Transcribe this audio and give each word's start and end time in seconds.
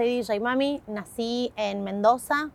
soy 0.00 0.22
DJ 0.22 0.40
Mami, 0.40 0.80
nací 0.86 1.52
en 1.56 1.84
Mendoza. 1.84 2.48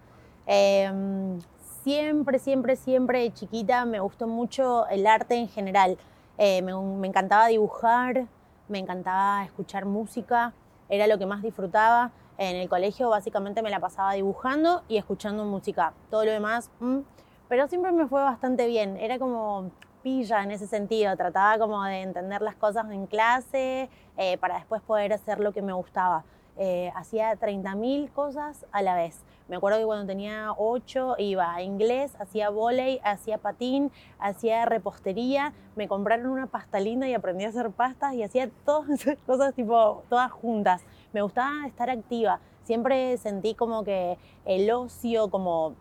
Em, 0.47 1.39
siempre, 1.83 2.39
siempre, 2.39 2.75
siempre 2.75 3.19
de 3.19 3.33
chiquita 3.33 3.85
me 3.85 3.99
gustó 3.99 4.25
mucho 4.25 4.87
el 4.87 5.05
arte 5.05 5.35
en 5.35 5.47
general. 5.47 5.95
Eh, 6.39 6.63
me, 6.63 6.73
me 6.75 7.07
encantaba 7.07 7.45
dibujar, 7.45 8.25
me 8.67 8.79
encantaba 8.79 9.45
escuchar 9.45 9.85
música, 9.85 10.53
era 10.89 11.05
lo 11.05 11.19
que 11.19 11.27
más 11.27 11.43
disfrutaba. 11.43 12.09
En 12.39 12.55
el 12.55 12.67
colegio 12.67 13.09
básicamente 13.09 13.61
me 13.61 13.69
la 13.69 13.79
pasaba 13.79 14.13
dibujando 14.13 14.81
y 14.87 14.97
escuchando 14.97 15.45
música. 15.45 15.93
Todo 16.09 16.25
lo 16.25 16.31
demás, 16.31 16.71
mm, 16.79 17.01
pero 17.47 17.67
siempre 17.67 17.91
me 17.91 18.07
fue 18.07 18.23
bastante 18.23 18.65
bien. 18.65 18.97
Era 18.97 19.19
como 19.19 19.69
pilla 20.01 20.41
en 20.41 20.49
ese 20.49 20.65
sentido. 20.65 21.15
Trataba 21.15 21.59
como 21.59 21.83
de 21.83 22.01
entender 22.01 22.41
las 22.41 22.55
cosas 22.55 22.89
en 22.89 23.05
clase 23.05 23.87
eh, 24.17 24.37
para 24.39 24.55
después 24.55 24.81
poder 24.81 25.13
hacer 25.13 25.39
lo 25.39 25.53
que 25.53 25.61
me 25.61 25.73
gustaba. 25.73 26.23
Eh, 26.57 26.91
hacía 26.95 27.35
30.000 27.35 28.11
cosas 28.11 28.65
a 28.71 28.81
la 28.81 28.95
vez. 28.95 29.21
Me 29.47 29.57
acuerdo 29.57 29.77
que 29.77 29.85
cuando 29.85 30.07
tenía 30.07 30.53
8 30.57 31.15
iba 31.19 31.53
a 31.53 31.61
inglés, 31.61 32.15
hacía 32.19 32.49
volei, 32.49 32.99
hacía 33.03 33.37
patín, 33.37 33.91
hacía 34.17 34.65
repostería, 34.65 35.53
me 35.75 35.87
compraron 35.87 36.27
una 36.27 36.47
pasta 36.47 36.79
linda 36.79 37.07
y 37.07 37.13
aprendí 37.13 37.45
a 37.45 37.49
hacer 37.49 37.69
pastas 37.71 38.13
y 38.15 38.23
hacía 38.23 38.49
todas 38.65 38.89
esas 38.89 39.17
cosas 39.25 39.53
tipo 39.53 40.03
todas 40.09 40.31
juntas 40.31 40.83
me 41.15 41.21
gustaba 41.21 41.65
estar 41.65 41.89
activa. 41.89 42.41
Siempre 42.63 43.17
sentí 43.17 43.55
como 43.55 43.85
que 43.85 44.17
el 44.43 44.69
ocio, 44.69 45.29
como 45.29 45.75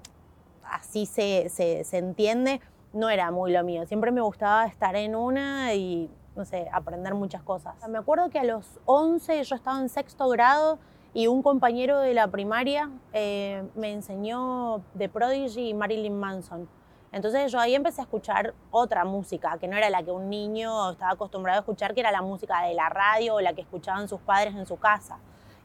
así 0.63 1.07
se, 1.07 1.49
se, 1.49 1.99
entiende, 1.99 2.61
no 2.93 3.11
era 3.11 3.33
muy 3.33 3.51
lo 3.51 3.65
mío. 3.65 3.85
Siempre 3.87 4.13
me 4.13 4.21
gustaba 4.21 4.65
estar 4.67 4.95
en 4.95 5.17
una 5.17 5.75
y, 5.75 6.09
no 6.37 6.45
sé, 6.45 6.69
aprender 6.73 7.15
muchas 7.15 7.43
cosas. 7.43 7.75
Me 7.89 7.99
acuerdo 7.99 8.31
que 8.31 8.39
a 8.39 8.45
los 8.45 8.81
11 8.87 9.43
yo 9.45 9.57
estaba 9.57 9.81
en 9.81 9.89
sexto 9.89 10.29
grado 10.29 10.79
y 11.13 11.29
un 11.29 11.43
compañero 11.43 12.01
de 12.01 12.13
la 12.13 12.27
primaria 12.29 12.91
eh, 13.13 13.63
me 13.75 13.93
enseñó 13.93 14.83
The 14.99 15.09
Prodigy 15.09 15.69
y 15.71 15.75
Marilyn 15.75 16.19
Manson. 16.19 16.69
Entonces 17.13 17.53
yo 17.53 17.61
ahí 17.61 17.77
empecé 17.77 18.01
a 18.01 18.05
escuchar 18.05 18.55
otra 18.73 19.05
música, 19.05 19.57
que 19.59 19.69
no 19.69 19.77
era 19.77 19.89
la 19.89 20.03
que 20.03 20.11
un 20.11 20.29
niño 20.29 20.91
estaba 20.91 21.13
acostumbrado 21.13 21.59
a 21.59 21.61
escuchar, 21.61 21.95
que 21.95 22.01
era 22.01 22.11
la 22.11 22.23
música 22.23 22.63
de 22.63 22.75
la 22.75 22.89
radio 22.89 23.37
o 23.37 23.41
la 23.41 23.53
que 23.53 23.61
escuchaban 23.61 24.09
sus 24.09 24.21
padres 24.21 24.57
en 24.57 24.67
su 24.67 24.77
casa. 24.77 25.19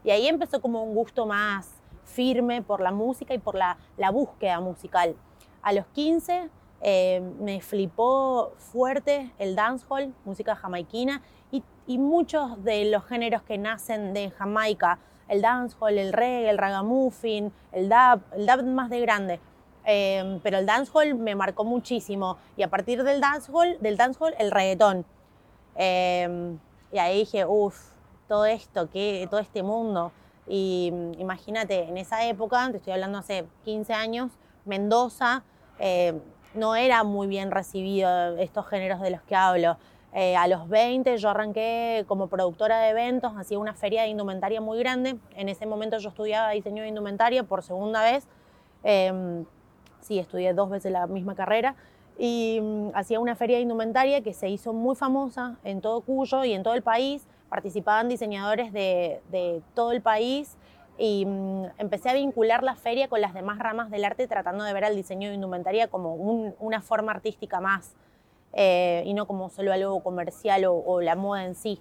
Y 0.04 0.10
ahí 0.10 0.28
empezó 0.28 0.60
como 0.62 0.84
un 0.84 0.94
gusto 0.94 1.26
más 1.26 1.80
firme 2.04 2.62
por 2.62 2.80
la 2.80 2.92
música 2.92 3.34
y 3.34 3.38
por 3.38 3.56
la, 3.56 3.76
búsqueda 4.12 4.60
musical. 4.60 5.16
A 5.62 5.72
los 5.72 5.86
15 5.86 6.48
eh, 6.80 7.20
me 7.40 7.60
flipó 7.60 8.52
fuerte 8.56 9.30
el 9.38 9.54
dancehall, 9.54 10.14
música 10.24 10.56
jamaiquina, 10.56 11.22
y, 11.52 11.62
y, 11.86 11.98
muchos 11.98 12.62
de 12.64 12.84
los 12.86 13.04
géneros 13.04 13.42
que 13.42 13.58
nacen 13.58 14.14
de 14.14 14.30
Jamaica, 14.30 14.98
el 15.28 15.42
dancehall, 15.42 15.98
el 15.98 16.12
reggae, 16.12 16.50
el 16.50 16.58
ragamuffin, 16.58 17.52
el 17.72 17.88
dub, 17.88 18.22
el 18.36 18.46
dub 18.46 18.64
más 18.64 18.88
de 18.90 19.00
grande. 19.00 19.40
Em, 19.84 20.40
pero 20.40 20.58
el 20.58 20.66
dancehall 20.66 21.14
me 21.14 21.34
marcó 21.34 21.64
muchísimo 21.64 22.36
y 22.56 22.62
a 22.62 22.68
partir 22.68 23.02
del 23.02 23.20
dancehall, 23.20 23.78
del 23.80 23.96
dancehall 23.96 24.34
el 24.38 24.50
reggaetón. 24.50 25.06
Em, 25.74 26.58
y 26.92 26.98
ahí 26.98 27.20
dije, 27.20 27.46
uff, 27.46 27.90
todo 28.28 28.44
esto, 28.44 28.90
¿qué, 28.90 29.26
todo 29.30 29.40
este 29.40 29.62
mundo. 29.62 30.12
Y 30.46 30.90
mm, 30.92 31.20
imagínate, 31.20 31.84
en 31.88 31.96
esa 31.96 32.24
época, 32.26 32.70
te 32.70 32.78
estoy 32.78 32.92
hablando 32.92 33.18
hace 33.18 33.46
15 33.64 33.92
años, 33.94 34.32
Mendoza 34.64 35.42
em, 35.78 36.20
no 36.54 36.76
era 36.76 37.04
muy 37.04 37.26
bien 37.26 37.50
recibido 37.50 38.36
estos 38.38 38.66
géneros 38.66 39.00
de 39.00 39.10
los 39.10 39.22
que 39.22 39.34
hablo. 39.36 39.76
Eh, 40.12 40.36
a 40.36 40.48
los 40.48 40.68
20 40.68 41.16
yo 41.18 41.28
arranqué 41.28 42.04
como 42.08 42.26
productora 42.26 42.80
de 42.80 42.90
eventos, 42.90 43.32
hacía 43.36 43.58
una 43.58 43.74
feria 43.74 44.02
de 44.02 44.08
indumentaria 44.08 44.60
muy 44.60 44.78
grande. 44.78 45.16
En 45.36 45.48
ese 45.48 45.66
momento 45.66 45.98
yo 45.98 46.08
estudiaba 46.08 46.50
diseño 46.50 46.82
de 46.82 46.88
indumentaria 46.88 47.44
por 47.44 47.62
segunda 47.62 48.02
vez 48.02 48.26
sí, 50.00 50.18
estudié 50.18 50.52
dos 50.54 50.70
veces 50.70 50.92
la 50.92 51.06
misma 51.06 51.34
carrera 51.34 51.76
y 52.18 52.58
mm, 52.60 52.88
hacía 52.94 53.20
una 53.20 53.34
feria 53.34 53.56
de 53.56 53.62
indumentaria 53.62 54.22
que 54.22 54.32
se 54.32 54.48
hizo 54.48 54.72
muy 54.72 54.96
famosa 54.96 55.56
en 55.64 55.80
todo 55.80 56.00
Cuyo 56.00 56.44
y 56.44 56.52
en 56.52 56.62
todo 56.62 56.74
el 56.74 56.82
país. 56.82 57.26
Participaban 57.48 58.08
diseñadores 58.08 58.72
de 58.72 59.62
todo 59.74 59.92
el 59.92 60.00
país 60.02 60.56
y 61.00 61.24
mm, 61.24 61.64
empecé 61.78 62.10
a 62.10 62.12
vincular 62.12 62.62
la 62.62 62.76
feria 62.76 63.08
con 63.08 63.22
las 63.22 63.32
demás 63.32 63.58
ramas 63.58 63.90
del 63.90 64.04
arte 64.04 64.28
tratando 64.28 64.64
de 64.64 64.72
ver 64.74 64.84
al 64.84 64.94
diseño 64.94 65.30
de 65.30 65.34
indumentaria 65.34 65.88
como 65.88 66.14
una 66.14 66.82
forma 66.82 67.12
artística 67.12 67.58
más 67.58 67.94
eh, 68.52 69.02
y 69.06 69.14
no 69.14 69.26
como 69.26 69.48
solo 69.48 69.72
algo 69.72 70.02
comercial 70.02 70.66
o, 70.66 71.00
la 71.00 71.16
moda 71.16 71.46
en 71.46 71.54
sí. 71.54 71.80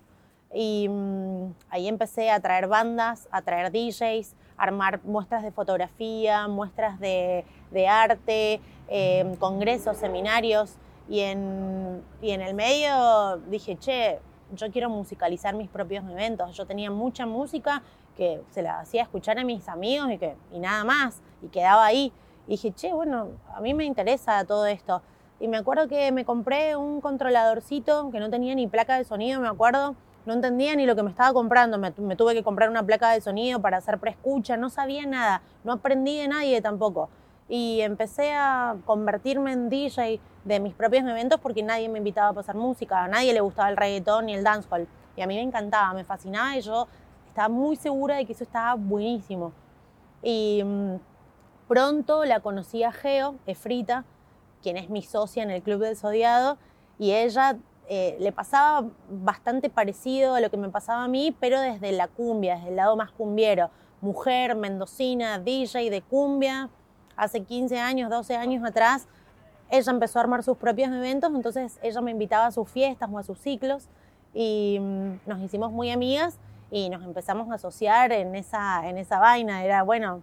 Y 0.53 0.87
mm, 0.89 1.53
ahí 1.69 1.89
empecé 1.89 2.31
a 2.31 2.39
traer 2.39 2.67
bandas, 2.67 3.27
a 3.29 3.41
traer 3.41 3.73
DJs, 3.73 4.35
armar 4.57 5.01
muestras 5.03 5.43
de 5.43 5.51
fotografía, 5.51 6.47
muestras 6.47 6.97
de, 7.01 7.43
arte, 7.89 8.61
eh, 8.87 9.35
congresos, 9.37 9.97
seminarios. 9.97 10.75
Y 11.09 11.21
en, 11.21 12.03
y 12.21 12.31
en 12.31 12.41
el 12.41 12.53
medio 12.53 13.37
dije, 13.49 13.77
che, 13.77 14.19
yo 14.55 14.71
quiero 14.71 14.89
musicalizar 14.89 15.55
mis 15.55 15.69
propios 15.69 16.03
eventos. 16.09 16.55
Yo 16.55 16.65
tenía 16.65 16.91
mucha 16.91 17.25
música 17.25 17.81
que 18.15 18.41
se 18.51 18.61
la 18.61 18.79
hacía 18.79 19.03
escuchar 19.03 19.39
a 19.39 19.43
mis 19.43 19.67
amigos 19.69 20.11
y, 20.11 20.17
que, 20.17 20.35
y 20.51 20.59
nada 20.59 20.83
más, 20.83 21.21
y 21.41 21.47
quedaba 21.47 21.85
ahí. 21.85 22.11
Y 22.47 22.51
dije, 22.51 22.71
che, 22.73 22.91
bueno, 22.93 23.29
a 23.53 23.61
mí 23.61 23.73
me 23.73 23.85
interesa 23.85 24.43
todo 24.45 24.65
esto. 24.65 25.01
Y 25.39 25.47
me 25.47 25.57
acuerdo 25.57 25.87
que 25.87 26.11
me 26.11 26.25
compré 26.25 26.75
un 26.75 26.99
controladorcito 26.99 28.11
que 28.11 28.19
no 28.19 28.29
tenía 28.29 28.55
ni 28.55 28.67
placa 28.67 28.97
de 28.97 29.05
sonido, 29.05 29.39
me 29.39 29.47
acuerdo, 29.47 29.95
no 30.25 30.33
entendía 30.33 30.75
ni 30.75 30.85
lo 30.85 30.95
que 30.95 31.03
me 31.03 31.09
estaba 31.09 31.31
comprando. 31.33 31.77
Me, 31.77 31.91
tuve 31.91 32.33
que 32.33 32.43
comprar 32.43 32.69
una 32.69 32.83
placa 32.83 33.11
de 33.11 33.21
sonido 33.21 33.61
para 33.61 33.77
hacer 33.77 33.99
preescucha, 33.99 34.57
no 34.57 34.69
sabía 34.69 35.05
nada, 35.05 35.41
no 35.63 35.73
aprendí 35.73 36.17
de 36.17 36.27
nadie 36.27 36.61
tampoco. 36.61 37.09
Y 37.47 37.81
empecé 37.81 38.33
a 38.33 38.75
convertirme 38.85 39.53
en 39.53 39.69
DJ 39.69 40.19
de 40.49 40.59
mis 40.59 40.73
propios 40.73 41.03
eventos 41.05 41.39
porque 41.39 41.61
nadie 41.63 41.87
me 41.89 41.99
invitaba 41.99 42.29
a 42.29 42.33
pasar 42.33 42.55
música, 42.55 43.03
a 43.03 43.07
nadie 43.07 43.33
le 43.33 43.39
gustaba 43.39 43.69
el 43.69 43.77
reggaetón 43.77 44.25
ni 44.25 44.33
el 44.33 44.43
dancehall. 44.43 44.87
Y 45.15 45.21
a 45.21 45.27
mí 45.27 45.35
me 45.35 45.41
encantaba, 45.41 45.93
me 45.93 46.03
fascinaba 46.03 46.57
y 46.57 46.61
yo 46.61 46.87
estaba 47.27 47.49
muy 47.49 47.75
segura 47.75 48.17
de 48.17 48.25
que 48.25 48.33
eso 48.33 48.43
estaba 48.43 48.73
buenísimo. 48.75 49.53
Y 50.23 50.61
mm, 50.65 50.95
pronto 51.67 52.25
la 52.25 52.39
conocí 52.39 52.83
a 52.83 52.91
Geo, 52.91 53.35
Efrita, 53.45 54.05
quien 54.61 54.77
es 54.77 54.89
mi 54.89 55.03
socia 55.03 55.43
en 55.43 55.51
el 55.51 55.61
Club 55.61 55.81
del 55.81 55.95
Zodiado, 55.95 56.57
y 56.97 57.13
ella 57.13 57.57
eh, 57.87 58.17
le 58.19 58.31
pasaba 58.31 58.89
bastante 59.09 59.69
parecido 59.69 60.35
a 60.35 60.41
lo 60.41 60.49
que 60.49 60.57
me 60.57 60.69
pasaba 60.69 61.03
a 61.03 61.07
mí, 61.07 61.35
pero 61.39 61.61
desde 61.61 61.91
la 61.91 62.07
cumbia, 62.07 62.55
desde 62.55 62.69
el 62.69 62.75
lado 62.75 62.95
más 62.95 63.11
cumbiero. 63.11 63.69
Mujer, 64.01 64.55
mendocina, 64.55 65.39
DJ 65.39 65.89
de 65.89 66.01
cumbia. 66.01 66.69
Hace 67.15 67.43
15 67.43 67.79
años, 67.79 68.09
12 68.09 68.35
años 68.35 68.63
atrás, 68.63 69.07
ella 69.71 69.91
empezó 69.91 70.19
a 70.19 70.23
armar 70.23 70.43
sus 70.43 70.57
propios 70.57 70.91
eventos, 70.91 71.31
entonces 71.33 71.79
ella 71.81 72.01
me 72.01 72.11
invitaba 72.11 72.47
a 72.47 72.51
sus 72.51 72.69
fiestas 72.69 73.09
o 73.11 73.17
a 73.17 73.23
sus 73.23 73.37
ciclos 73.39 73.87
y 74.33 74.77
mm, 74.79 75.19
nos 75.27 75.39
hicimos 75.41 75.71
muy 75.71 75.91
amigas 75.91 76.39
y 76.71 76.89
nos 76.89 77.03
empezamos 77.03 77.49
a 77.51 77.55
asociar 77.55 78.11
en 78.11 78.35
esa, 78.35 78.87
en 78.87 78.97
esa 78.97 79.19
vaina. 79.19 79.63
Era, 79.63 79.83
bueno, 79.83 80.21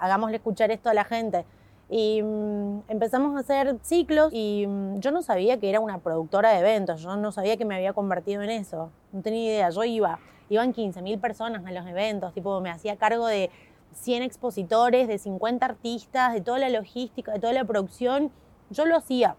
hagámosle 0.00 0.36
escuchar 0.36 0.70
esto 0.70 0.90
a 0.90 0.94
la 0.94 1.04
gente. 1.04 1.44
Y 1.90 2.22
mm, 2.22 2.82
empezamos 2.88 3.36
a 3.36 3.40
hacer 3.40 3.76
ciclos 3.82 4.32
y 4.32 4.66
mm, 4.66 5.00
yo 5.00 5.10
no 5.10 5.22
sabía 5.22 5.58
que 5.58 5.68
era 5.68 5.80
una 5.80 5.98
productora 5.98 6.50
de 6.50 6.60
eventos, 6.60 7.02
yo 7.02 7.16
no 7.16 7.30
sabía 7.30 7.56
que 7.56 7.64
me 7.64 7.74
había 7.74 7.92
convertido 7.92 8.42
en 8.42 8.50
eso, 8.50 8.90
no 9.12 9.20
tenía 9.20 9.44
idea, 9.44 9.68
yo 9.68 9.84
iba, 9.84 10.18
iban 10.48 10.72
15.000 10.72 11.20
personas 11.20 11.64
a 11.66 11.72
los 11.72 11.86
eventos, 11.86 12.32
tipo 12.32 12.58
me 12.62 12.70
hacía 12.70 12.96
cargo 12.96 13.26
de 13.26 13.50
100 13.92 14.22
expositores, 14.22 15.08
de 15.08 15.18
50 15.18 15.66
artistas, 15.66 16.32
de 16.32 16.40
toda 16.40 16.58
la 16.58 16.70
logística, 16.70 17.32
de 17.32 17.38
toda 17.38 17.52
la 17.52 17.64
producción, 17.64 18.32
yo 18.74 18.84
lo 18.84 18.96
hacía 18.96 19.36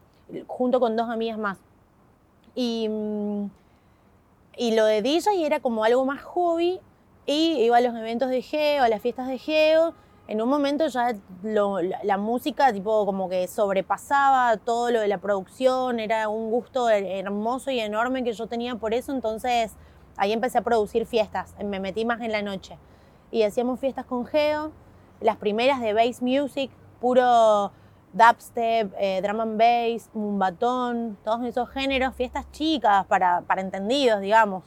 junto 0.48 0.80
con 0.80 0.96
dos 0.96 1.10
amigas 1.10 1.38
más. 1.38 1.60
Y, 2.56 2.88
mm, 2.90 3.50
y 4.58 4.76
lo 4.76 4.86
de 4.86 5.02
DJ 5.02 5.46
era 5.46 5.60
como 5.60 5.84
algo 5.84 6.06
más 6.06 6.24
hobby 6.24 6.80
y 7.26 7.60
iba 7.60 7.78
a 7.78 7.82
los 7.82 7.96
eventos 7.96 8.30
de 8.30 8.42
Geo, 8.42 8.84
a 8.84 8.90
las 8.90 9.02
fiestas 9.02 9.28
de 9.28 9.38
Geo 9.38 9.94
en 10.28 10.42
un 10.42 10.50
momento 10.50 10.88
ya 10.88 11.16
la, 11.44 12.18
música 12.18 12.74
tipo 12.74 13.06
como 13.06 13.30
que 13.30 13.48
sobrepasaba 13.48 14.58
todo 14.58 14.90
lo 14.90 15.00
de 15.00 15.08
la 15.08 15.20
producción, 15.20 16.00
era 16.00 16.30
un 16.30 16.50
gusto 16.50 16.90
hermoso 16.90 17.70
y 17.70 17.80
enorme 17.80 18.24
que 18.24 18.34
yo 18.34 18.48
tenía 18.48 18.76
por 18.76 18.94
eso, 18.94 19.12
entonces 19.12 19.74
ahí 20.18 20.34
empecé 20.34 20.58
a 20.58 20.62
producir 20.62 21.06
fiestas, 21.06 21.54
me 21.64 21.80
metí 21.80 22.06
más 22.06 22.22
en 22.22 22.32
la 22.32 22.42
noche 22.42 22.78
y 23.32 23.44
hacíamos 23.44 23.80
fiestas 23.80 24.06
con 24.06 24.26
Geo, 24.26 24.72
las 25.22 25.38
primeras 25.38 25.80
de 25.80 25.94
bass 25.94 26.22
music, 26.22 26.72
puro 27.00 27.72
dubstep, 28.16 28.94
eh, 28.98 29.22
drum 29.22 29.42
and 29.42 29.58
bass, 29.60 30.10
batón, 30.14 31.18
todos 31.24 31.44
esos 31.44 31.70
géneros, 31.70 32.16
fiestas 32.16 32.50
chicas 32.52 33.06
para, 33.08 33.42
para 33.42 33.62
entendidos, 33.62 34.22
digamos. 34.22 34.64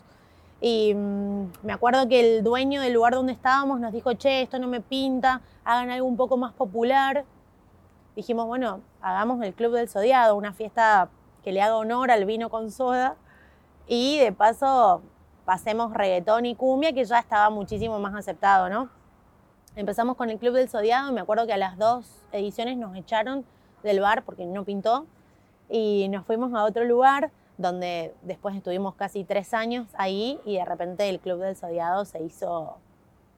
Y 0.61 0.93
mm, 0.95 1.53
me 1.62 1.73
acuerdo 1.73 2.06
que 2.09 2.21
el 2.21 2.45
dueño 2.45 2.83
del 2.83 2.93
lugar 2.93 3.15
donde 3.15 3.33
estábamos 3.33 3.81
nos 3.81 3.93
dijo, 3.93 4.12
che, 4.12 4.43
esto 4.43 4.59
no 4.59 4.69
me 4.69 4.81
pinta, 4.81 5.41
hagan 5.65 5.91
algo 5.91 6.06
un 6.06 6.17
poco 6.17 6.37
más 6.37 6.53
popular. 6.53 7.25
Dijimos, 8.15 8.47
bueno, 8.47 8.81
hagamos 9.00 9.43
el 9.43 9.55
Club 9.55 9.73
del 9.73 9.89
Zodiado, 9.89 10.37
una 10.37 10.53
fiesta 10.53 11.09
que 11.43 11.53
le 11.53 11.62
haga 11.62 11.77
honor 11.77 12.11
al 12.11 12.27
vino 12.27 12.50
con 12.50 12.71
soda. 12.71 13.17
Y 13.87 14.19
de 14.19 14.33
paso 14.33 15.00
pasemos 15.47 15.95
reggaetón 15.95 16.45
y 16.45 16.55
cumbia, 16.55 16.93
que 16.93 17.05
ya 17.05 17.21
estaba 17.21 17.49
muchísimo 17.49 17.99
más 17.99 18.15
aceptado, 18.15 18.69
¿no? 18.69 18.91
Empezamos 19.78 20.16
con 20.16 20.28
el 20.28 20.40
Club 20.40 20.54
del 20.54 20.69
Zodiado, 20.69 21.12
me 21.12 21.20
acuerdo 21.20 21.46
que 21.46 21.52
a 21.52 21.56
las 21.56 21.78
dos 21.78 22.04
ediciones 22.32 22.76
nos 22.76 22.96
echaron 22.96 23.44
del 23.84 24.00
bar 24.00 24.25
porque 24.25 24.44
no 24.44 24.64
pintó 24.64 25.06
y 25.70 26.08
nos 26.08 26.26
fuimos 26.26 26.52
a 26.52 26.64
otro 26.64 26.82
lugar 26.82 27.30
donde 27.58 28.12
después 28.22 28.56
estuvimos 28.56 28.96
casi 28.96 29.22
tres 29.22 29.54
años 29.54 29.86
ahí 29.94 30.40
y 30.44 30.56
de 30.56 30.64
repente 30.64 31.08
el 31.08 31.20
Club 31.20 31.38
del 31.38 31.54
Zodiado 31.54 32.04
se 32.06 32.20
hizo 32.20 32.78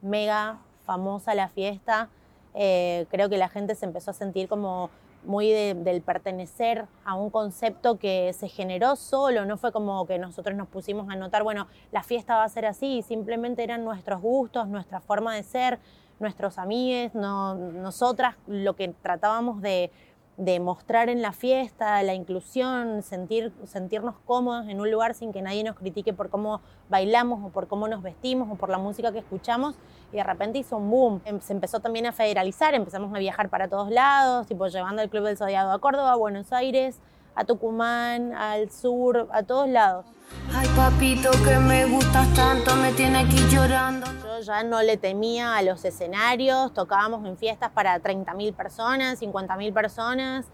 mega 0.01 0.57
famosa 0.83 1.35
la 1.35 1.47
fiesta. 1.47 2.09
Eh, 2.55 3.05
creo 3.11 3.29
que 3.29 3.37
la 3.37 3.47
gente 3.47 3.75
se 3.75 3.85
empezó 3.85 4.09
a 4.09 4.15
sentir 4.15 4.47
como 4.47 4.89
muy 5.23 5.49
del 5.51 6.01
pertenecer 6.01 6.85
a 7.05 7.15
un 7.15 7.29
concepto 7.29 7.97
que 7.97 8.33
se 8.33 8.47
generó 8.47 8.95
solo, 8.95 9.45
no 9.45 9.57
fue 9.57 9.71
como 9.71 10.05
que 10.05 10.17
nosotros 10.17 10.55
nos 10.55 10.67
pusimos 10.67 11.09
a 11.09 11.15
notar, 11.15 11.43
bueno, 11.43 11.67
la 11.91 12.03
fiesta 12.03 12.35
va 12.35 12.43
a 12.43 12.49
ser 12.49 12.65
así, 12.65 13.01
simplemente 13.01 13.63
eran 13.63 13.83
nuestros 13.83 14.21
gustos, 14.21 14.67
nuestra 14.67 14.99
forma 14.99 15.35
de 15.35 15.43
ser, 15.43 15.79
nuestros 16.19 16.57
amigos, 16.57 17.13
no, 17.15 17.55
nosotras 17.55 18.35
lo 18.47 18.75
que 18.75 18.89
tratábamos 18.89 19.61
de, 19.61 19.91
de 20.37 20.59
mostrar 20.59 21.09
en 21.09 21.21
la 21.21 21.33
fiesta, 21.33 22.01
la 22.03 22.13
inclusión, 22.13 23.03
sentir, 23.03 23.51
sentirnos 23.65 24.15
cómodos 24.25 24.67
en 24.69 24.79
un 24.79 24.89
lugar 24.89 25.13
sin 25.13 25.31
que 25.31 25.41
nadie 25.41 25.63
nos 25.63 25.75
critique 25.75 26.13
por 26.13 26.29
cómo 26.29 26.61
bailamos 26.89 27.43
o 27.45 27.49
por 27.49 27.67
cómo 27.67 27.87
nos 27.87 28.01
vestimos 28.01 28.49
o 28.51 28.55
por 28.55 28.69
la 28.69 28.77
música 28.77 29.11
que 29.11 29.19
escuchamos. 29.19 29.75
Y 30.11 30.17
de 30.17 30.23
repente 30.23 30.59
hizo 30.59 30.77
un 30.77 30.89
boom. 30.89 31.21
Em, 31.25 31.39
se 31.41 31.53
empezó 31.53 31.79
también 31.79 32.05
a 32.05 32.11
federalizar, 32.11 32.73
empezamos 32.73 33.13
a 33.13 33.19
viajar 33.19 33.49
para 33.49 33.67
todos 33.67 33.89
lados, 33.91 34.47
tipo 34.47 34.67
llevando 34.67 35.01
el 35.01 35.09
Club 35.09 35.25
del 35.25 35.37
Zodiado 35.37 35.71
a 35.71 35.79
Córdoba, 35.79 36.13
a 36.13 36.15
Buenos 36.15 36.51
Aires, 36.51 36.99
a 37.35 37.45
Tucumán, 37.45 38.33
al 38.33 38.69
sur, 38.69 39.27
a 39.31 39.43
todos 39.43 39.69
lados. 39.69 40.05
Ay, 40.53 40.67
papito, 40.75 41.31
que 41.43 41.57
me 41.59 41.85
gustas 41.85 42.27
tanto, 42.33 42.75
me 42.75 42.91
tiene 42.93 43.19
aquí 43.19 43.37
llorando. 43.49 44.07
Yo 44.23 44.39
ya 44.41 44.63
no 44.63 44.81
le 44.81 44.97
temía 44.97 45.55
a 45.55 45.61
los 45.61 45.83
escenarios, 45.85 46.73
tocábamos 46.73 47.25
en 47.25 47.37
fiestas 47.37 47.71
para 47.71 48.01
30.000 48.01 48.53
personas, 48.53 49.21
50.000 49.21 49.73
personas, 49.73 50.45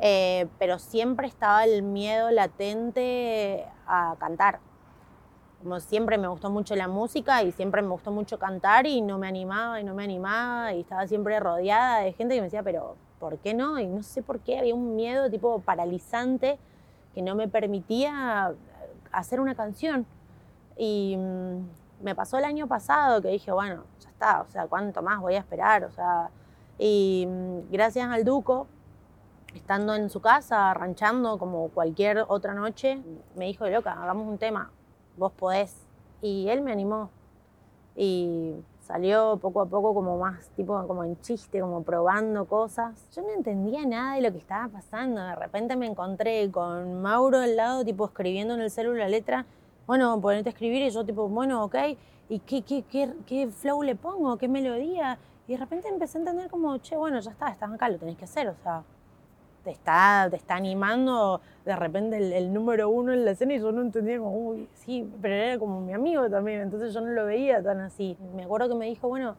eh, 0.00 0.46
pero 0.58 0.78
siempre 0.78 1.26
estaba 1.26 1.64
el 1.64 1.82
miedo 1.82 2.30
latente 2.30 3.66
a 3.86 4.16
cantar. 4.18 4.60
Como 5.62 5.80
siempre 5.80 6.18
me 6.18 6.28
gustó 6.28 6.50
mucho 6.50 6.76
la 6.76 6.86
música 6.86 7.42
y 7.42 7.50
siempre 7.50 7.82
me 7.82 7.88
gustó 7.88 8.12
mucho 8.12 8.38
cantar 8.38 8.86
y 8.86 9.00
no 9.00 9.18
me 9.18 9.26
animaba 9.26 9.80
y 9.80 9.84
no 9.84 9.94
me 9.94 10.04
animaba 10.04 10.74
y 10.74 10.80
estaba 10.80 11.06
siempre 11.06 11.40
rodeada 11.40 12.00
de 12.00 12.12
gente 12.12 12.34
que 12.34 12.40
me 12.40 12.46
decía, 12.46 12.62
pero 12.62 12.96
¿por 13.18 13.38
qué 13.38 13.54
no? 13.54 13.78
Y 13.78 13.86
no 13.86 14.02
sé 14.02 14.22
por 14.22 14.40
qué, 14.40 14.58
había 14.58 14.74
un 14.74 14.96
miedo 14.96 15.30
tipo 15.30 15.60
paralizante 15.60 16.58
que 17.14 17.22
no 17.22 17.34
me 17.34 17.48
permitía 17.48 18.54
hacer 19.12 19.40
una 19.40 19.54
canción. 19.54 20.06
Y 20.76 21.16
mm, 21.16 22.04
me 22.04 22.14
pasó 22.14 22.38
el 22.38 22.44
año 22.44 22.66
pasado 22.66 23.22
que 23.22 23.28
dije, 23.28 23.50
bueno, 23.52 23.84
ya 24.00 24.10
está, 24.10 24.42
o 24.42 24.46
sea, 24.48 24.66
¿cuánto 24.66 25.02
más 25.02 25.20
voy 25.20 25.34
a 25.34 25.38
esperar? 25.38 25.84
O 25.84 25.90
sea, 25.90 26.30
y 26.78 27.26
mm, 27.26 27.72
gracias 27.72 28.08
al 28.08 28.24
Duco, 28.24 28.66
estando 29.54 29.94
en 29.94 30.10
su 30.10 30.20
casa, 30.20 30.74
ranchando 30.74 31.38
como 31.38 31.68
cualquier 31.70 32.24
otra 32.28 32.54
noche, 32.54 33.02
me 33.34 33.46
dijo, 33.46 33.66
loca, 33.68 33.92
hagamos 33.92 34.28
un 34.28 34.38
tema, 34.38 34.70
vos 35.16 35.32
podés. 35.32 35.86
Y 36.20 36.48
él 36.48 36.62
me 36.62 36.72
animó. 36.72 37.10
Y 37.94 38.54
salió 38.86 39.36
poco 39.42 39.62
a 39.62 39.66
poco 39.66 39.92
como 39.94 40.16
más 40.18 40.48
tipo 40.50 40.86
como 40.86 41.02
en 41.02 41.20
chiste, 41.20 41.60
como 41.60 41.82
probando 41.82 42.46
cosas. 42.46 43.08
Yo 43.14 43.22
no 43.22 43.30
entendía 43.30 43.84
nada 43.84 44.14
de 44.14 44.22
lo 44.22 44.30
que 44.30 44.38
estaba 44.38 44.68
pasando. 44.68 45.20
De 45.20 45.34
repente 45.34 45.74
me 45.76 45.86
encontré 45.86 46.48
con 46.52 47.02
Mauro 47.02 47.38
al 47.38 47.56
lado, 47.56 47.84
tipo 47.84 48.04
escribiendo 48.06 48.54
en 48.54 48.60
el 48.60 48.70
celular 48.70 49.04
la 49.04 49.08
letra. 49.08 49.46
Bueno, 49.86 50.20
ponete 50.20 50.50
a 50.50 50.52
escribir 50.52 50.82
y 50.82 50.90
yo 50.90 51.04
tipo, 51.04 51.28
bueno, 51.28 51.64
ok. 51.64 51.74
¿Y 52.28 52.38
qué, 52.40 52.62
qué, 52.62 52.82
qué, 52.82 53.12
qué 53.26 53.48
flow 53.48 53.82
le 53.82 53.96
pongo? 53.96 54.36
¿Qué 54.36 54.48
melodía? 54.48 55.18
Y 55.48 55.52
de 55.52 55.58
repente 55.58 55.88
empecé 55.88 56.18
a 56.18 56.20
entender 56.20 56.48
como, 56.48 56.76
che, 56.78 56.96
bueno, 56.96 57.18
ya 57.20 57.30
está, 57.30 57.48
estás 57.48 57.72
acá, 57.72 57.88
lo 57.88 57.98
tenés 57.98 58.16
que 58.16 58.24
hacer. 58.24 58.48
O 58.48 58.56
sea, 58.62 58.82
te 59.66 59.72
está, 59.72 60.28
te 60.30 60.36
está 60.36 60.54
animando 60.54 61.40
de 61.64 61.74
repente 61.74 62.38
el, 62.38 62.52
número 62.52 62.88
uno 62.88 63.12
en 63.12 63.24
la 63.24 63.32
escena 63.32 63.54
y 63.54 63.58
yo 63.58 63.72
no 63.72 63.82
entendía 63.82 64.16
como, 64.18 64.30
uy, 64.30 64.68
sí, 64.74 65.12
pero 65.20 65.34
era 65.34 65.58
como 65.58 65.80
mi 65.80 65.92
amigo 65.92 66.30
también, 66.30 66.60
entonces 66.60 66.94
yo 66.94 67.00
no 67.00 67.08
lo 67.08 67.26
veía 67.26 67.60
tan 67.60 67.80
así. 67.80 68.16
Me 68.36 68.44
acuerdo 68.44 68.68
que 68.68 68.74
me 68.76 68.86
dijo, 68.86 69.08
bueno, 69.08 69.34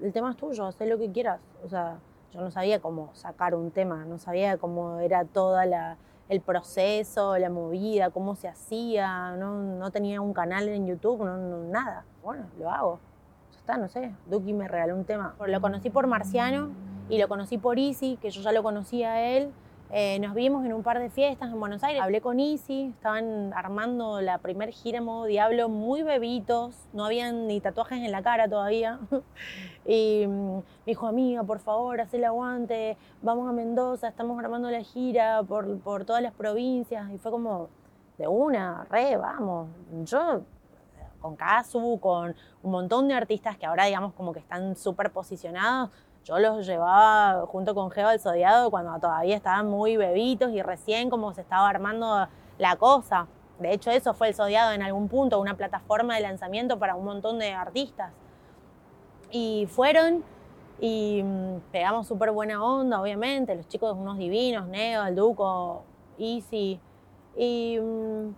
el 0.00 0.10
tema 0.10 0.30
es 0.30 0.38
tuyo, 0.38 0.64
haz 0.64 0.80
lo 0.80 0.96
que 0.96 1.12
quieras. 1.12 1.40
O 1.62 1.68
sea, 1.68 1.98
yo 2.32 2.40
no 2.40 2.50
sabía 2.50 2.80
cómo 2.80 3.10
sacar 3.12 3.54
un 3.54 3.70
tema, 3.70 4.06
no 4.06 4.18
sabía 4.18 4.56
cómo 4.56 5.00
era 5.00 5.26
toda 5.26 5.66
la, 5.66 5.98
el 6.30 6.40
proceso, 6.40 7.36
la 7.36 7.50
movida, 7.50 8.08
cómo 8.08 8.36
se 8.36 8.48
hacía, 8.48 9.36
no, 9.36 9.52
no 9.52 9.90
tenía 9.90 10.22
un 10.22 10.32
canal 10.32 10.66
en 10.70 10.86
YouTube, 10.86 11.26
no, 11.26 11.36
nada. 11.64 12.06
Bueno, 12.24 12.46
lo 12.58 12.70
hago. 12.70 13.00
Ya 13.52 13.58
está, 13.58 13.76
no 13.76 13.88
sé. 13.88 14.14
Duki 14.30 14.54
me 14.54 14.66
regaló 14.66 14.96
un 14.96 15.04
tema. 15.04 15.34
Lo 15.46 15.60
conocí 15.60 15.90
por 15.90 16.06
Marciano 16.06 16.87
y 17.08 17.18
lo 17.18 17.28
conocí 17.28 17.58
por 17.58 17.78
Easy, 17.78 18.18
que 18.20 18.30
yo 18.30 18.40
ya 18.42 18.52
lo 18.52 18.62
conocía 18.62 19.12
a 19.12 19.22
él. 19.22 19.50
Eh, 19.90 20.18
nos 20.18 20.34
vimos 20.34 20.66
en 20.66 20.74
un 20.74 20.82
par 20.82 20.98
de 20.98 21.08
fiestas 21.08 21.50
en 21.50 21.58
Buenos 21.58 21.82
Aires. 21.82 22.02
Hablé 22.02 22.20
con 22.20 22.38
Easy, 22.38 22.92
estaban 22.94 23.54
armando 23.54 24.20
la 24.20 24.36
primer 24.38 24.70
gira 24.70 25.00
modo 25.00 25.24
Diablo, 25.24 25.70
muy 25.70 26.02
bebitos, 26.02 26.76
no 26.92 27.06
habían 27.06 27.46
ni 27.46 27.60
tatuajes 27.60 28.04
en 28.04 28.12
la 28.12 28.22
cara 28.22 28.48
todavía. 28.48 28.98
y 29.86 30.26
mm, 30.26 30.56
me 30.56 30.62
dijo, 30.84 31.06
amiga, 31.06 31.42
por 31.42 31.60
favor, 31.60 32.02
haz 32.02 32.12
el 32.12 32.24
aguante, 32.24 32.98
vamos 33.22 33.48
a 33.48 33.52
Mendoza, 33.52 34.08
estamos 34.08 34.38
armando 34.38 34.70
la 34.70 34.82
gira 34.82 35.42
por, 35.42 35.78
por 35.78 36.04
todas 36.04 36.22
las 36.22 36.34
provincias. 36.34 37.10
Y 37.10 37.16
fue 37.16 37.30
como, 37.30 37.70
de 38.18 38.28
una, 38.28 38.84
re, 38.90 39.16
vamos. 39.16 39.68
Yo 40.04 40.42
con 41.20 41.36
Casu, 41.36 41.98
con 42.00 42.34
un 42.62 42.70
montón 42.70 43.08
de 43.08 43.14
artistas 43.14 43.56
que 43.56 43.66
ahora 43.66 43.86
digamos 43.86 44.12
como 44.14 44.32
que 44.32 44.40
están 44.40 44.76
súper 44.76 45.10
posicionados, 45.10 45.90
yo 46.28 46.38
los 46.38 46.66
llevaba 46.66 47.46
junto 47.46 47.74
con 47.74 47.90
Geo 47.90 48.08
al 48.08 48.20
Zodiado 48.20 48.70
cuando 48.70 48.98
todavía 49.00 49.34
estaban 49.34 49.66
muy 49.66 49.96
bebitos 49.96 50.52
y 50.52 50.60
recién 50.60 51.08
como 51.08 51.32
se 51.32 51.40
estaba 51.40 51.66
armando 51.66 52.28
la 52.58 52.76
cosa. 52.76 53.26
De 53.58 53.72
hecho, 53.72 53.90
eso 53.90 54.12
fue 54.12 54.28
el 54.28 54.34
Zodiado 54.34 54.72
en 54.72 54.82
algún 54.82 55.08
punto, 55.08 55.40
una 55.40 55.56
plataforma 55.56 56.16
de 56.16 56.20
lanzamiento 56.20 56.78
para 56.78 56.96
un 56.96 57.06
montón 57.06 57.38
de 57.38 57.54
artistas. 57.54 58.12
Y 59.30 59.68
fueron 59.70 60.22
y 60.78 61.22
mm, 61.22 61.60
pegamos 61.72 62.06
súper 62.06 62.30
buena 62.30 62.62
onda, 62.62 63.00
obviamente. 63.00 63.54
Los 63.54 63.66
chicos, 63.66 63.96
unos 63.96 64.18
divinos, 64.18 64.68
Neo, 64.68 65.06
el 65.06 65.16
Duco, 65.16 65.82
Easy. 66.18 66.78
Y 67.38 67.78
mm, 67.80 68.34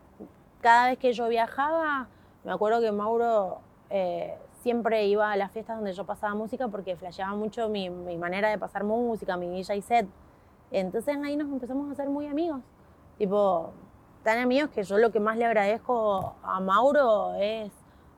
cada 0.61 0.91
vez 0.91 0.99
que 0.99 1.13
yo 1.13 1.27
viajaba, 1.27 2.07
me 2.45 2.53
acuerdo 2.53 2.81
que 2.81 2.93
Mauro 2.93 3.59
eh, 3.91 4.39
siempre 4.63 5.07
iba 5.07 5.31
a 5.31 5.37
las 5.37 5.51
fiestas 5.53 5.77
donde 5.77 5.93
yo 5.93 6.05
pasaba 6.05 6.35
música 6.35 6.69
porque 6.69 6.97
flasheaba 6.97 7.35
mucho 7.35 7.69
mi, 7.69 7.91
manera 7.91 8.51
de 8.51 8.59
pasar 8.59 8.85
música, 8.85 9.37
mi 9.37 9.49
DJ 9.49 9.83
set. 9.83 10.09
Entonces 10.71 11.17
ahí 11.25 11.37
nos 11.37 11.49
empezamos 11.49 11.89
a 11.89 11.93
hacer 11.93 12.09
muy 12.09 12.27
amigos. 12.27 12.61
Tipo, 13.19 13.73
tan 14.23 14.39
amigos 14.39 14.71
que 14.71 14.83
yo 14.83 14.99
lo 14.99 15.11
que 15.11 15.21
más 15.21 15.37
le 15.37 15.47
agradezco 15.47 16.35
a 16.43 16.61
Mauro 16.61 17.35
es 17.35 17.73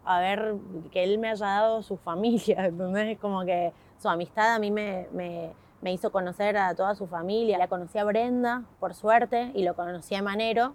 a 0.05 0.21
ver 0.21 0.57
que 0.91 1.05
él 1.05 1.19
me 1.19 1.31
haya 1.31 1.47
dado 1.47 1.83
su 1.83 1.97
familia. 1.97 2.67
Entonces, 2.67 3.19
como 3.19 3.45
que 3.45 3.73
su 3.99 4.09
amistad 4.09 4.55
a 4.55 4.59
mí 4.59 4.71
me, 4.71 5.09
me, 5.13 5.53
me 5.81 5.93
hizo 5.93 6.11
conocer 6.13 6.57
a 6.57 6.75
toda 6.75 6.95
su 6.95 7.07
familia. 7.07 7.59
La 7.59 7.69
conocí 7.69 7.99
a 7.99 8.05
Brenda, 8.05 8.65
por 8.81 8.95
suerte, 8.95 9.53
y 9.55 9.63
lo 9.63 9.75
conocí 9.75 10.15
a 10.15 10.23
Manero 10.23 10.75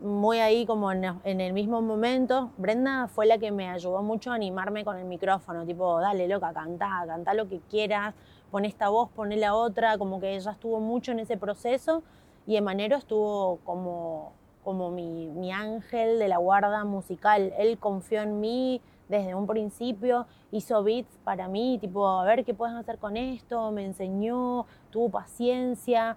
muy 0.00 0.38
ahí 0.38 0.64
como 0.66 0.90
en, 0.92 1.04
el 1.24 1.52
mismo 1.52 1.82
momento. 1.82 2.50
Brenda 2.56 3.08
fue 3.08 3.26
la 3.26 3.38
que 3.38 3.50
me 3.50 3.68
ayudó 3.68 4.02
mucho 4.02 4.32
a 4.32 4.34
animarme 4.34 4.84
con 4.84 4.96
el 4.96 5.04
micrófono, 5.04 5.64
tipo, 5.66 6.00
dale 6.00 6.26
loca, 6.26 6.52
cantá, 6.52 7.04
cantá 7.06 7.34
lo 7.34 7.48
que 7.48 7.60
quieras, 7.70 8.14
pon 8.50 8.64
esta 8.64 8.88
voz, 8.88 9.10
pon 9.10 9.38
la 9.38 9.54
otra, 9.54 9.98
como 9.98 10.20
que 10.20 10.34
ella 10.36 10.52
estuvo 10.52 10.80
mucho 10.80 11.12
en 11.12 11.20
ese 11.20 11.36
proceso 11.36 12.02
y 12.46 12.56
Emanero 12.56 12.96
estuvo 12.96 13.58
como, 13.64 14.32
como 14.64 14.90
mi, 14.90 15.28
mi 15.28 15.52
ángel 15.52 16.18
de 16.18 16.28
la 16.28 16.38
guarda 16.38 16.84
musical. 16.84 17.52
Él 17.58 17.78
confió 17.78 18.22
en 18.22 18.40
mí 18.40 18.80
desde 19.08 19.34
un 19.34 19.46
principio, 19.46 20.26
hizo 20.52 20.82
beats 20.82 21.18
para 21.24 21.48
mí, 21.48 21.78
tipo, 21.80 22.08
a 22.08 22.24
ver 22.24 22.44
qué 22.44 22.54
puedes 22.54 22.76
hacer 22.76 22.98
con 22.98 23.16
esto, 23.16 23.70
me 23.72 23.84
enseñó, 23.84 24.66
tuvo 24.90 25.10
paciencia 25.10 26.16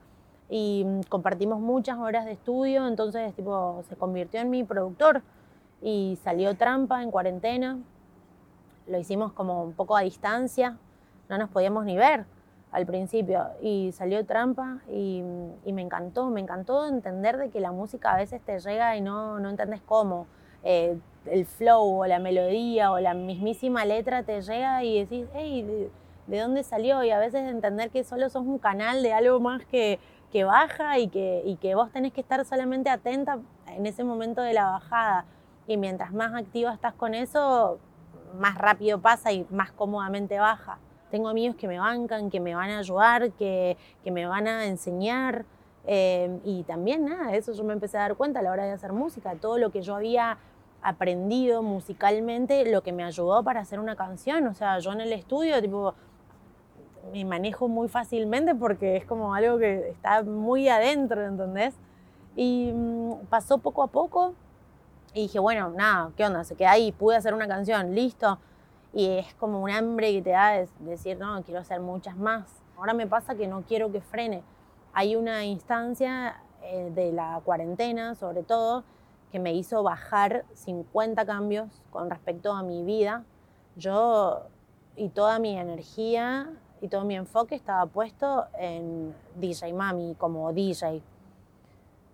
y 0.54 0.86
mm, 0.86 1.02
compartimos 1.10 1.60
muchas 1.60 1.98
horas 1.98 2.26
de 2.26 2.34
estudio, 2.34 2.88
entonces 2.88 3.34
tipo, 3.34 3.84
se 3.90 3.96
convirtió 3.96 4.40
en 4.40 4.52
mi 4.52 4.64
productor 4.64 5.24
y 5.82 6.20
salió 6.24 6.56
Trampa 6.56 7.02
en 7.02 7.10
cuarentena. 7.10 7.80
Lo 8.86 9.00
hicimos 9.00 9.34
como 9.34 9.64
un 9.64 9.74
poco 9.74 9.98
a 9.98 10.02
distancia, 10.02 10.78
no 11.28 11.40
nos 11.40 11.50
podíamos 11.50 11.86
ni 11.86 11.98
ver 11.98 12.26
al 12.72 12.86
principio 12.86 13.48
y 13.64 13.94
salió 13.94 14.24
Trampa 14.28 14.78
y, 14.92 15.24
mm, 15.24 15.70
y 15.70 15.74
me 15.74 15.82
encantó, 15.82 16.30
me 16.30 16.42
encantó 16.42 16.86
entender 16.86 17.38
de 17.38 17.50
que 17.50 17.60
la 17.60 17.72
música 17.72 18.14
a 18.14 18.18
veces 18.18 18.40
te 18.40 18.60
llega 18.60 18.96
y 18.96 19.02
no, 19.02 19.40
no 19.40 19.50
entendés 19.50 19.82
cómo. 19.82 20.28
Eh, 20.64 20.96
el 21.26 21.48
flow 21.48 22.02
o 22.02 22.06
la 22.06 22.20
melodía 22.20 22.92
o 22.92 23.00
la 23.00 23.16
mismísima 23.16 23.86
letra 23.86 24.22
te 24.22 24.40
llega 24.40 24.84
y 24.84 25.00
decís, 25.00 25.26
hey, 25.34 25.64
¿de, 25.64 25.90
¿de 26.28 26.40
dónde 26.40 26.62
salió? 26.62 27.04
Y 27.04 27.10
a 27.10 27.18
veces 27.18 27.42
entender 27.50 27.90
que 27.90 28.04
solo 28.04 28.30
sos 28.30 28.46
un 28.46 28.60
canal 28.60 29.02
de 29.02 29.14
algo 29.14 29.40
más 29.40 29.66
que, 29.66 30.00
que 30.34 30.44
baja 30.44 30.98
y 30.98 31.10
que, 31.10 31.44
y 31.46 31.58
que 31.58 31.76
vos 31.76 31.92
tenés 31.92 32.12
que 32.12 32.22
estar 32.22 32.44
solamente 32.44 32.90
atenta 32.90 33.38
en 33.68 33.86
ese 33.86 34.04
momento 34.04 34.42
de 34.42 34.54
la 34.54 34.66
bajada. 34.66 35.26
Y 35.68 35.78
mientras 35.78 36.12
más 36.12 36.34
activa 36.34 36.74
estás 36.74 36.96
con 36.96 37.14
eso, 37.14 37.78
más 38.40 38.58
rápido 38.58 39.00
pasa 39.00 39.32
y 39.32 39.46
más 39.52 39.72
cómodamente 39.72 40.40
baja. 40.40 40.80
tengo 41.12 41.30
amigos 41.30 41.56
que 41.56 41.68
me 41.68 41.78
bancan, 41.78 42.32
que 42.32 42.40
me 42.40 42.56
van 42.56 42.72
a 42.72 42.80
ayudar, 42.80 43.32
que, 43.34 43.78
que 44.04 44.10
me 44.10 44.26
van 44.26 44.48
a 44.48 44.66
enseñar. 44.66 45.46
Eh, 45.86 46.40
y 46.44 46.64
también 46.64 47.06
nada, 47.06 47.36
eso 47.36 47.54
yo 47.54 47.64
me 47.64 47.74
empecé 47.74 47.98
a 47.98 48.02
dar 48.02 48.16
cuenta 48.16 48.40
a 48.40 48.42
la 48.42 48.52
hora 48.52 48.64
de 48.64 48.72
hacer 48.72 48.92
música, 48.92 49.36
todo 49.36 49.60
lo 49.60 49.70
que 49.70 49.84
yo 49.84 49.96
había 49.96 50.40
aprendido 50.82 51.62
musicalmente, 51.62 52.72
lo 52.72 52.82
que 52.82 52.92
me 52.92 53.04
ayudó 53.04 53.44
para 53.44 53.60
hacer 53.60 53.80
una 53.80 53.96
canción. 53.96 54.48
O 54.48 54.56
sea, 54.56 54.80
yo 54.80 54.94
en 54.94 55.02
el 55.02 55.14
estudio, 55.14 55.62
tipo, 55.62 55.94
me 57.12 57.26
manejo 57.26 57.68
muy 57.68 57.90
fácilmente 57.90 58.56
porque 58.56 58.98
es 58.98 59.06
como 59.06 59.34
algo 59.34 59.58
que 59.58 59.90
está 59.90 60.24
muy 60.24 60.70
adentro, 60.70 61.26
¿entendés? 61.26 61.76
Y 62.36 62.72
mm, 62.74 63.26
pasó 63.30 63.58
poco 63.58 63.84
a 63.84 63.88
poco 63.88 64.34
y 65.14 65.24
dije, 65.24 65.40
bueno, 65.40 65.70
nada, 65.70 66.12
¿qué 66.16 66.26
onda? 66.26 66.44
Se 66.44 66.56
quedé 66.56 66.68
ahí, 66.68 66.92
pude 66.92 67.16
hacer 67.16 67.34
una 67.34 67.48
canción, 67.48 67.94
listo. 67.94 68.40
Y 68.94 69.08
es 69.18 69.34
como 69.36 69.62
un 69.62 69.70
hambre 69.70 70.12
que 70.14 70.22
te 70.22 70.30
da 70.32 70.52
de 70.52 70.70
decir, 70.80 71.18
no, 71.18 71.42
quiero 71.44 71.60
hacer 71.60 71.80
muchas 71.82 72.16
más. 72.16 72.46
Ahora 72.78 72.94
me 72.94 73.08
pasa 73.08 73.36
que 73.36 73.48
no 73.48 73.64
quiero 73.64 73.92
que 73.92 74.02
frene. 74.02 74.44
Hay 74.94 75.16
una 75.16 75.46
instancia 75.46 76.42
eh, 76.64 76.92
de 76.94 77.12
la 77.12 77.42
cuarentena, 77.44 78.16
sobre 78.16 78.44
todo, 78.44 78.84
que 79.32 79.40
me 79.40 79.54
hizo 79.54 79.82
bajar 79.84 80.46
50 80.54 81.26
cambios 81.26 81.82
con 81.92 82.10
respecto 82.10 82.54
a 82.54 82.64
mi 82.64 82.84
vida. 82.84 83.24
Yo 83.76 84.44
y 84.96 85.10
toda 85.10 85.40
mi 85.40 85.58
energía 85.58 86.52
y 86.84 86.90
todo 86.90 87.06
mi 87.06 87.16
enfoque 87.16 87.56
estaba 87.56 87.86
puesto 87.86 88.46
en 88.60 89.16
DJ 89.36 89.72
Mami, 89.72 90.16
como 90.16 90.52
DJ. 90.52 91.02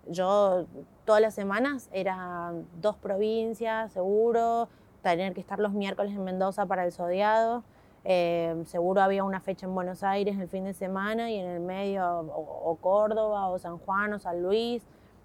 Yo 0.06 0.64
todas 1.04 1.20
las 1.20 1.34
semanas 1.34 1.90
era 1.92 2.52
dos 2.80 2.94
provincias, 2.94 3.90
seguro, 3.90 4.68
tener 5.02 5.34
que 5.34 5.40
estar 5.40 5.58
los 5.58 5.72
miércoles 5.72 6.12
en 6.12 6.22
Mendoza 6.22 6.66
para 6.66 6.84
el 6.84 6.92
Zodiado. 6.92 7.64
Eh, 8.04 8.62
seguro 8.66 9.02
había 9.02 9.24
una 9.24 9.40
fecha 9.40 9.66
en 9.66 9.74
Buenos 9.74 10.04
Aires 10.04 10.38
el 10.38 10.48
fin 10.48 10.62
de 10.62 10.72
semana 10.72 11.32
y 11.32 11.40
en 11.40 11.48
el 11.48 11.58
medio 11.58 12.20
o, 12.20 12.78
Córdoba 12.80 13.48
o 13.48 13.58
San 13.58 13.76
Juan 13.78 14.12
o 14.12 14.20
San 14.20 14.40
Luis. 14.40 14.84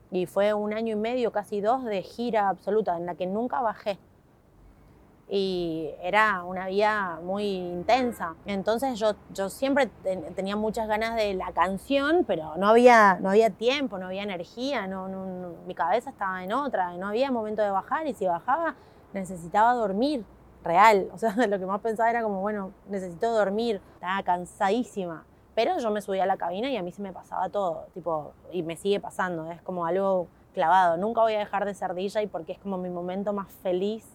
Y 0.10 0.26
fue 0.26 0.56
un 0.56 0.74
año 0.74 0.94
y 0.94 1.00
medio, 1.00 1.32
casi 1.32 1.62
dos, 1.62 1.84
de 1.84 2.02
gira 2.02 2.50
absoluta 2.50 2.98
en 2.98 3.06
la 3.06 3.14
que 3.14 3.28
nunca 3.28 3.62
bajé. 3.62 4.00
Y 5.28 5.90
era 6.04 6.44
una 6.44 6.68
vida 6.68 7.20
muy 7.24 7.46
intensa. 7.46 8.36
Entonces 8.46 9.00
yo, 9.00 9.16
yo 9.34 9.50
siempre 9.50 9.88
tenía 10.36 10.56
muchas 10.56 10.88
ganas 10.88 11.16
de 11.16 11.34
la 11.34 11.52
canción, 11.52 12.26
pero 12.28 12.56
no 12.58 12.68
había, 12.68 13.18
no 13.20 13.30
había 13.30 13.50
tiempo, 13.50 13.98
no 13.98 14.06
había 14.08 14.24
energía, 14.24 14.86
no, 14.86 15.08
mi 15.66 15.74
cabeza 15.74 16.12
estaba 16.12 16.44
en 16.44 16.54
otra, 16.54 16.94
no 16.94 17.08
había 17.08 17.32
momento 17.32 17.64
de 17.64 17.72
bajar 17.72 18.06
y 18.08 18.14
si 18.14 18.28
bajaba 18.28 18.76
necesitaba 19.14 19.74
dormir, 19.74 20.24
real. 20.66 21.10
O 21.14 21.18
sea, 21.18 21.34
lo 21.48 21.58
que 21.58 21.66
más 21.66 21.80
pensaba 21.80 22.10
era 22.10 22.22
como, 22.22 22.42
bueno, 22.42 22.72
necesito 22.90 23.32
dormir, 23.32 23.82
estaba 23.94 24.22
cansadísima. 24.24 25.24
Pero 25.54 25.80
yo 25.80 25.90
me 25.90 26.02
subía 26.02 26.24
a 26.24 26.26
la 26.26 26.36
cabina 26.36 26.70
y 26.70 26.76
a 26.76 26.84
mí 26.84 26.92
se 26.92 27.02
me 27.02 27.14
pasaba 27.14 27.48
todo, 27.48 27.86
tipo, 27.94 28.34
y 28.52 28.62
me 28.64 28.76
sigue 28.76 29.00
pasando, 29.00 29.50
es 29.50 29.62
como 29.62 29.86
algo 29.86 30.28
clavado. 30.54 30.98
Nunca 30.98 31.22
voy 31.22 31.36
a 31.36 31.40
dejar 31.40 31.64
de 31.64 31.74
ser 31.74 31.94
DJ 31.94 32.28
porque 32.28 32.52
es 32.52 32.60
como 32.60 32.78
mi 32.78 32.90
momento 32.90 33.32
más 33.32 33.48
feliz 33.64 34.06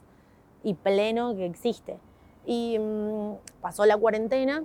y 0.63 0.75
pleno 0.75 1.35
que 1.35 1.47
existe. 1.47 1.99
Y 2.47 2.79
mm, 2.79 3.35
pasó 3.61 3.87
la 3.87 3.97
cuarentena, 3.97 4.65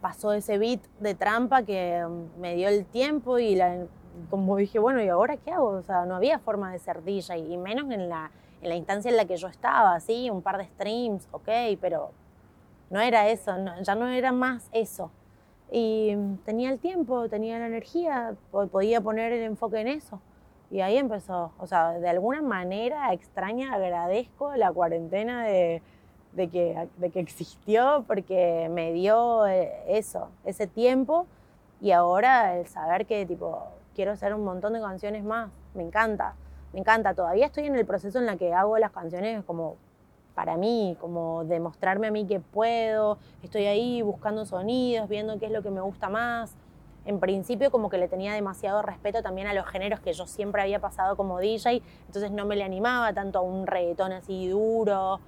pasó 0.00 0.32
ese 0.32 0.58
beat 0.58 0.80
de 1.00 1.14
trampa 1.14 1.62
que 1.62 2.04
mm, 2.06 2.40
me 2.40 2.54
dio 2.54 2.68
el 2.68 2.84
tiempo 2.84 3.38
y 3.38 3.56
la, 3.56 3.86
como 4.30 4.56
dije, 4.56 4.78
bueno, 4.78 5.02
¿y 5.02 5.08
ahora 5.08 5.36
qué 5.36 5.52
hago? 5.52 5.68
O 5.68 5.82
sea, 5.82 6.04
no 6.04 6.16
había 6.16 6.38
forma 6.38 6.72
de 6.72 6.78
ser 6.78 7.02
DJ, 7.02 7.38
y 7.38 7.56
menos 7.56 7.90
en 7.90 8.08
la, 8.08 8.30
en 8.60 8.68
la 8.68 8.76
instancia 8.76 9.10
en 9.10 9.16
la 9.16 9.24
que 9.24 9.36
yo 9.36 9.48
estaba, 9.48 9.98
sí, 10.00 10.30
un 10.30 10.42
par 10.42 10.58
de 10.58 10.64
streams, 10.64 11.28
ok, 11.32 11.48
pero 11.80 12.10
no 12.90 13.00
era 13.00 13.28
eso, 13.28 13.52
ya 13.82 13.94
no 13.94 14.08
era 14.08 14.32
más 14.32 14.68
eso. 14.72 15.10
Y 15.70 16.16
tenía 16.44 16.70
el 16.70 16.78
tiempo, 16.78 17.28
tenía 17.28 17.58
la 17.58 17.66
energía, 17.66 18.34
podía 18.50 19.00
poner 19.00 19.32
el 19.32 19.42
enfoque 19.42 19.80
en 19.80 19.88
eso. 19.88 20.20
Y 20.70 20.80
ahí 20.80 20.98
empezó. 20.98 21.52
O 21.58 21.66
sea, 21.66 21.92
de 21.92 22.08
alguna 22.08 22.42
manera 22.42 23.12
extraña 23.12 23.74
agradezco 23.74 24.54
la 24.56 24.72
cuarentena 24.72 25.44
de, 25.44 25.82
que, 26.36 26.88
de 26.98 27.10
que 27.10 27.20
existió 27.20 28.04
porque 28.06 28.68
me 28.70 28.92
dio 28.92 29.46
eh, 29.46 29.72
eso, 29.88 30.28
ese 30.44 30.66
tiempo. 30.66 31.26
Y 31.80 31.92
ahora 31.92 32.58
el 32.58 32.66
saber 32.66 33.06
que 33.06 33.24
tipo, 33.24 33.68
quiero 33.94 34.12
hacer 34.12 34.34
un 34.34 34.44
montón 34.44 34.74
de 34.74 34.80
canciones 34.80 35.24
más, 35.24 35.50
me 35.74 35.82
encanta. 35.82 36.34
Me 36.72 36.80
encanta. 36.80 37.14
Todavía 37.14 37.46
estoy 37.46 37.66
en 37.66 37.76
el 37.76 37.86
proceso 37.86 38.18
en 38.18 38.26
la 38.26 38.36
que 38.36 38.52
hago 38.52 38.78
las 38.78 38.90
canciones 38.90 39.42
como 39.44 39.76
para 40.34 40.56
mí, 40.56 40.96
como 41.00 41.44
demostrarme 41.44 42.08
a 42.08 42.10
mí 42.10 42.26
que 42.26 42.40
puedo. 42.40 43.18
Estoy 43.42 43.64
ahí 43.64 44.02
buscando 44.02 44.44
sonidos, 44.44 45.08
viendo 45.08 45.38
qué 45.38 45.46
es 45.46 45.52
lo 45.52 45.62
que 45.62 45.70
me 45.70 45.80
gusta 45.80 46.08
más. 46.08 46.54
En 47.08 47.20
principio 47.20 47.70
como 47.70 47.88
que 47.88 47.96
le 47.96 48.06
tenía 48.06 48.34
demasiado 48.34 48.82
respeto 48.82 49.22
también 49.22 49.46
a 49.46 49.54
los 49.54 49.64
géneros 49.64 49.98
que 50.00 50.12
yo 50.12 50.26
siempre 50.26 50.60
había 50.60 50.78
pasado 50.78 51.16
como 51.16 51.38
DJ, 51.38 51.82
entonces 52.04 52.30
no 52.30 52.44
me 52.44 52.54
le 52.54 52.64
animaba 52.64 53.14
tanto 53.14 53.38
a 53.38 53.40
un 53.40 53.66
reggaetón 53.66 54.12
así 54.12 54.46
duro, 54.48 55.18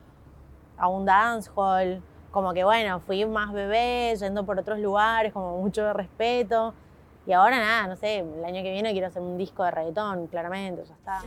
a 0.76 0.88
un 0.88 1.06
dancehall, 1.06 2.02
como 2.32 2.52
que 2.52 2.64
bueno, 2.64 3.00
fui 3.00 3.25
más 3.25 3.50
bebé, 3.54 4.14
yendo 4.20 4.44
por 4.44 4.58
otros 4.58 4.78
lugares, 4.78 5.32
como 5.32 5.56
mucho 5.56 5.82
de 5.82 5.94
respeto. 5.94 6.75
Y 7.26 7.32
ahora 7.32 7.58
nada, 7.58 7.87
no 7.87 7.96
sé, 7.96 8.18
el 8.18 8.44
año 8.44 8.62
que 8.62 8.72
viene 8.72 8.92
quiero 8.92 9.06
hacer 9.06 9.22
un 9.22 9.38
disco 9.38 9.64
de 9.64 9.70
reggaetón, 9.70 10.26
claramente, 10.26 10.84
ya 10.84 10.92
está. 10.92 11.22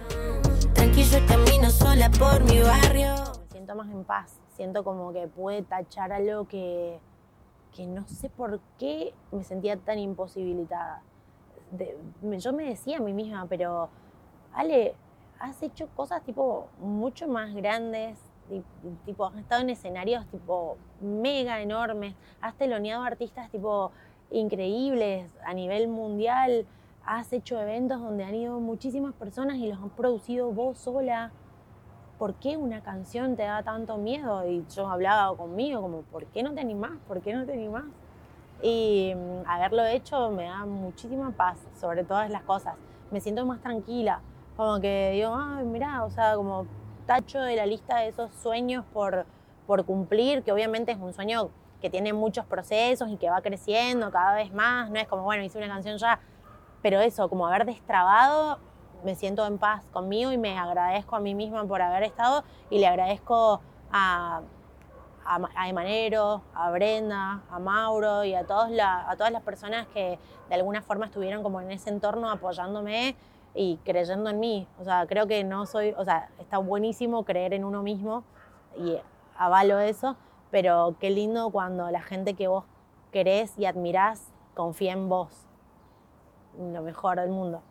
Tranquilo, 0.75 1.17
camino 1.27 1.71
sola 1.71 2.11
por 2.11 2.43
mi 2.43 2.61
barrio 2.61 3.15
siento 3.49 3.73
más 3.73 3.89
en 3.89 4.03
paz, 4.03 4.39
siento 4.49 4.83
como 4.83 5.11
que 5.13 5.27
puede 5.27 5.63
tachar 5.63 6.13
algo 6.13 6.47
que, 6.47 6.99
que 7.75 7.85
no 7.85 8.07
sé 8.07 8.29
por 8.29 8.59
qué 8.77 9.13
me 9.31 9.43
sentía 9.43 9.77
tan 9.77 9.99
imposibilitada. 9.99 11.01
yo 12.37 12.53
me 12.53 12.65
decía 12.65 12.97
a 12.97 13.01
mí 13.01 13.13
misma, 13.13 13.45
pero 13.47 13.89
Ale, 14.53 14.95
has 15.39 15.61
hecho 15.63 15.87
cosas 15.95 16.23
tipo 16.23 16.67
mucho 16.79 17.27
más 17.27 17.53
grandes, 17.53 18.19
tipo, 19.05 19.25
has 19.25 19.35
estado 19.35 19.61
en 19.61 19.71
escenarios 19.71 20.25
tipo 20.27 20.77
mega 21.01 21.61
enormes, 21.61 22.15
has 22.41 22.55
teloneado 22.55 23.03
artistas 23.03 23.49
tipo 23.49 23.91
increíbles 24.29 25.29
a 25.45 25.53
nivel 25.53 25.87
mundial, 25.87 26.65
has 27.05 27.33
hecho 27.33 27.59
eventos 27.59 27.99
donde 27.99 28.23
han 28.23 28.35
ido 28.35 28.59
muchísimas 28.59 29.13
personas 29.13 29.57
y 29.57 29.67
los 29.67 29.79
han 29.79 29.89
producido 29.89 30.51
vos 30.51 30.77
sola. 30.77 31.31
¿Por 32.23 32.35
qué 32.35 32.55
una 32.55 32.79
canción 32.79 33.35
te 33.35 33.43
da 33.43 33.63
tanto 33.63 33.97
miedo? 33.97 34.47
Y 34.47 34.65
yo 34.73 34.87
hablaba 34.87 35.35
conmigo 35.35 35.81
como, 35.81 36.03
¿por 36.03 36.25
qué 36.27 36.41
no 36.41 36.53
te 36.53 36.61
animás? 36.61 36.91
¿Por 37.05 37.19
qué 37.19 37.33
no 37.33 37.45
te 37.45 37.51
animás? 37.51 37.83
Y 38.61 39.13
mm, 39.13 39.45
haberlo 39.45 39.83
hecho 39.85 40.31
me 40.31 40.45
da 40.45 40.65
muchísima 40.65 41.31
paz 41.31 41.57
sobre 41.77 42.05
todas 42.05 42.29
las 42.29 42.43
cosas. 42.43 42.75
Me 43.11 43.19
siento 43.19 43.45
más 43.45 43.59
tranquila, 43.59 44.21
como 44.55 44.79
que 44.79 45.11
digo, 45.11 45.35
ay, 45.35 45.65
mirá, 45.65 46.05
o 46.05 46.11
sea, 46.11 46.37
como 46.37 46.65
tacho 47.05 47.41
de 47.41 47.57
la 47.57 47.65
lista 47.65 47.97
de 47.97 48.07
esos 48.07 48.33
sueños 48.35 48.85
por, 48.93 49.25
por 49.67 49.83
cumplir, 49.83 50.43
que 50.43 50.53
obviamente 50.53 50.93
es 50.93 50.99
un 50.99 51.11
sueño 51.11 51.49
que 51.81 51.89
tiene 51.89 52.13
muchos 52.13 52.45
procesos 52.45 53.09
y 53.09 53.17
que 53.17 53.29
va 53.29 53.41
creciendo 53.41 54.09
cada 54.11 54.33
vez 54.33 54.53
más, 54.53 54.89
no 54.89 54.97
es 54.97 55.09
como, 55.09 55.23
bueno, 55.23 55.43
hice 55.43 55.57
una 55.57 55.67
canción 55.67 55.97
ya, 55.97 56.21
pero 56.81 57.01
eso, 57.01 57.27
como 57.27 57.47
haber 57.47 57.65
destrabado 57.65 58.59
me 59.03 59.15
siento 59.15 59.45
en 59.45 59.57
paz 59.57 59.83
conmigo 59.91 60.31
y 60.31 60.37
me 60.37 60.57
agradezco 60.57 61.15
a 61.15 61.19
mí 61.19 61.35
misma 61.35 61.65
por 61.65 61.81
haber 61.81 62.03
estado 62.03 62.43
y 62.69 62.79
le 62.79 62.87
agradezco 62.87 63.61
a, 63.91 64.41
a, 65.25 65.69
Emanero, 65.69 66.41
a 66.53 66.71
Brenda, 66.71 67.41
a 67.49 67.59
Mauro 67.59 68.23
y 68.23 68.33
a, 68.33 68.45
todos 68.45 68.69
a 68.79 69.15
todas 69.17 69.31
las 69.31 69.43
personas 69.43 69.87
que 69.87 70.19
de 70.49 70.55
alguna 70.55 70.81
forma 70.81 71.05
estuvieron 71.05 71.43
como 71.43 71.61
en 71.61 71.71
ese 71.71 71.89
entorno 71.89 72.29
apoyándome 72.29 73.15
y 73.55 73.77
creyendo 73.83 74.29
en 74.29 74.39
mí. 74.39 74.67
O 74.79 74.83
sea, 74.83 75.05
creo 75.07 75.27
que 75.27 75.43
no 75.43 75.65
soy, 75.65 75.93
o 75.97 76.03
sea, 76.03 76.29
está 76.39 76.57
buenísimo 76.57 77.23
creer 77.23 77.53
en 77.53 77.63
uno 77.65 77.83
mismo 77.83 78.23
y 78.77 78.97
avalo 79.37 79.79
eso, 79.79 80.15
pero 80.51 80.95
qué 80.99 81.09
lindo 81.09 81.49
cuando 81.49 81.89
la 81.91 82.01
gente 82.01 82.33
que 82.33 82.47
vos 82.47 82.65
querés 83.11 83.57
y 83.57 83.65
admirás 83.65 84.31
confía 84.55 84.93
en 84.93 85.09
vos. 85.09 85.47
Lo 86.57 86.81
mejor 86.81 87.19
del 87.19 87.29
mundo. 87.29 87.61